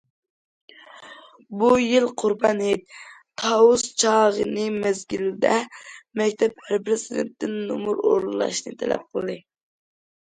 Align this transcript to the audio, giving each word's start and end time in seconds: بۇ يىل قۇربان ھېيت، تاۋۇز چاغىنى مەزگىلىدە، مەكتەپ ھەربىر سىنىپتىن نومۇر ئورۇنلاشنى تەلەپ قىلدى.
بۇ 1.63 1.67
يىل 1.81 2.05
قۇربان 2.21 2.61
ھېيت، 2.67 2.95
تاۋۇز 3.41 3.83
چاغىنى 4.03 4.63
مەزگىلىدە، 4.77 5.51
مەكتەپ 6.21 6.65
ھەربىر 6.71 6.97
سىنىپتىن 7.03 7.53
نومۇر 7.73 8.01
ئورۇنلاشنى 8.13 8.75
تەلەپ 8.81 9.05
قىلدى. 9.11 9.37